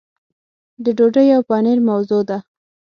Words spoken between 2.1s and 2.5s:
ده.